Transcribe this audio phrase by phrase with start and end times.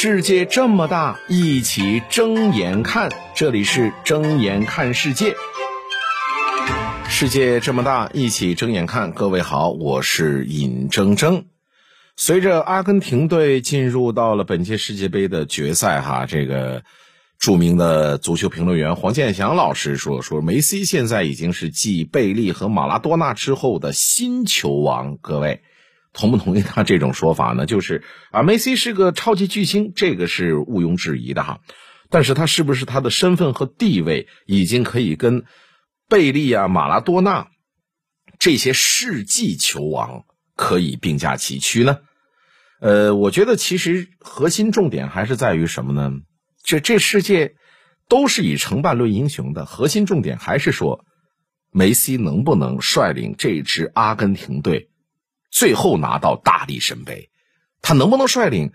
[0.00, 3.10] 世界这么大，一起睁眼看。
[3.34, 5.34] 这里是睁眼看世界。
[7.08, 9.10] 世界这么大，一起睁眼看。
[9.10, 11.46] 各位好，我是尹铮铮。
[12.14, 16.84] 随着阿根廷队进入到了本届世界杯的决赛，哈，这个
[17.40, 25.60] 著名的足球评论员黄健翔老师说：“说梅西现在已经是继贝利和马拉多纳之后的新球王。”各位。
[26.18, 27.64] 同不同意他这种说法呢？
[27.64, 31.60] 就是啊，梅西是个超级巨星，这个是毋庸置疑的哈。
[32.10, 35.44] 但是他是不是他的身份和地位已经可以跟
[36.08, 37.48] 贝利啊、马拉多纳
[38.38, 40.24] 这些世纪球王
[40.56, 41.98] 可以并驾齐驱呢？
[42.80, 46.12] 呃，我觉得其实核心重点还是在于什么呢？
[46.64, 47.54] 这这世界
[48.08, 51.04] 都是以成败论英雄的，核心重点还是说
[51.70, 54.88] 梅西能不能率领这支阿根廷队。
[55.50, 57.30] 最后拿到大力神杯，
[57.82, 58.72] 他能不能率领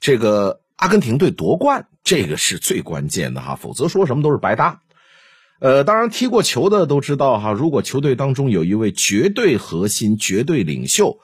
[0.00, 1.88] 这个阿根廷队夺冠？
[2.02, 4.82] 这个是最关键的哈，否则说什么都是白搭。
[5.60, 11.18] 呃，当然踢过球的都知道哈，如果球队当中有一位绝对核心、绝对领袖，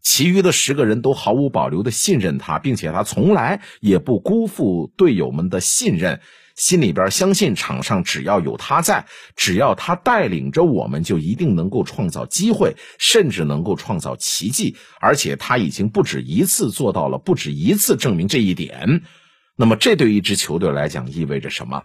[0.00, 6.20] 其余的十个人都毫无保留的信任他，并且他从来也不辜负队友们的信任。
[6.56, 14.76] 心里边相信场上只要有他在，只要他带领着我们，就一定能够创造机会，甚至能够创造奇迹。
[15.00, 19.02] 而且他已经不止一次做到了，不止一次证明这一点。
[19.56, 21.84] 那么这对一支球队来讲意味着什么？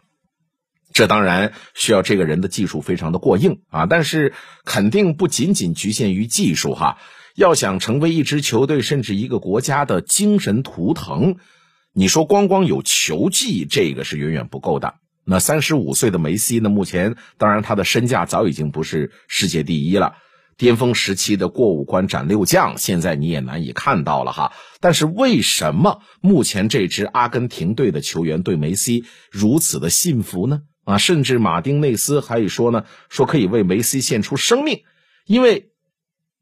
[0.93, 4.33] 这当然需要这个人的技术非常的过硬啊，但是
[4.65, 6.97] 肯定不仅仅局限于技术哈。
[7.35, 11.35] 要想成为一支球队甚至一个国家的精神图腾。
[11.99, 14.99] 你说光光有球技，这个是远远不够的。
[15.23, 16.69] 那三十五岁的梅西呢？
[16.69, 20.13] 目前当然他的身价早已经不是世界第一了，
[20.57, 24.53] 巅峰时期的过五关斩六将，现在你也难以看到了哈。
[24.79, 30.61] 但是为什么目前这支阿根廷队的球员对梅西如此的信服呢？
[30.83, 34.83] 啊，甚至马丁内斯还说呢，说可以为梅西献出生命，
[35.25, 35.71] 因为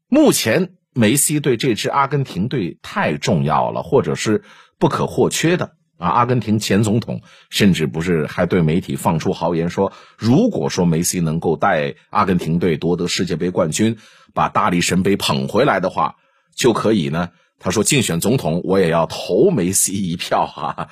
[0.06, 4.42] 目前梅西对这支阿根廷队太重要了，或者是。
[4.78, 6.08] 不可或缺的啊！
[6.10, 13.96] 阿根廷前总统甚至不是还对媒体放出豪言说，如果说梅西能够带阿根廷队夺得世界杯冠军，
[14.34, 16.16] 把大力神杯捧回来的话，
[16.54, 17.30] 就可以呢。
[17.58, 20.88] 他说竞选总统，我也要投梅西一票哈。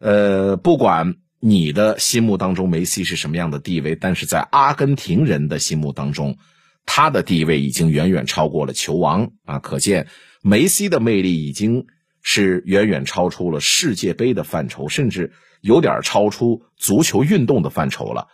[0.00, 6.38] 呃，不管你的心目当中梅西是什么样的地位，但是在阿根廷人的心目当中，
[6.86, 9.58] 他的地位已经远远超过了球王啊！
[9.58, 10.06] 可见
[10.40, 11.84] 梅西的魅力已经。
[12.30, 18.28] 是远远超出了世界杯的范畴，甚至有点超出足球运动的范畴了。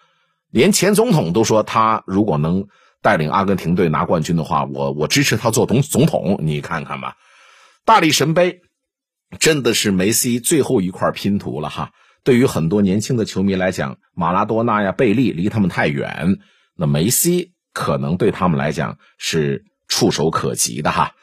[0.51, 2.67] 连前总统都说，他如果能
[3.03, 6.41] 带领阿根廷队拿冠军的话，我我支持他做总总统。
[6.43, 7.15] 你看看吧，
[7.85, 8.63] 大力神杯
[9.39, 11.93] 真的是梅西最后一块拼图了哈。
[12.25, 16.39] 对于很多年轻的球迷来讲，马拉多纳呀、贝利离他们太远，
[16.77, 21.15] 那梅西可能对他们来讲是触手可及的哈。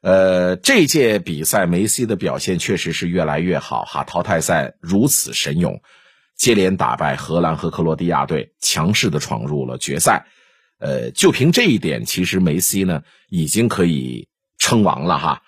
[0.00, 5.80] 呃，这届比赛梅西的表现确实是越来越好哈，淘汰赛如此神勇，
[6.36, 10.24] 接连打败荷兰和克罗地亚队，强势的闯入了决赛。
[10.78, 14.28] 呃，就凭这一点，其实梅西呢已经可以
[14.58, 15.42] 称王了哈，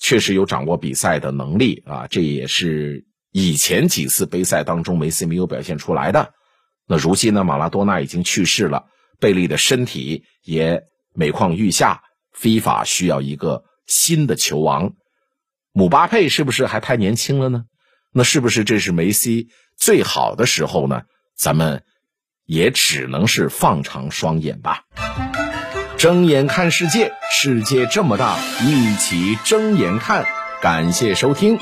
[0.00, 6.34] 确实有掌握比赛的能力啊，这也是以前几次杯赛当中梅西没有表现出来的。
[6.88, 8.84] 那如今呢，马拉多纳已经去世了，
[9.20, 10.82] 贝利的身体也
[11.14, 12.02] 每况愈下，
[12.32, 13.62] 非法需要一个。
[13.86, 14.92] 新的球王，
[15.72, 17.64] 姆巴佩是不是还太年轻了呢？
[18.12, 21.02] 那是不是这是梅西最好的时候呢？
[21.34, 21.82] 咱们
[22.44, 24.84] 也只能是放长双眼吧。
[25.96, 30.26] 睁眼看世界，世界这么大，一起睁眼看。
[30.60, 31.58] 感谢收听。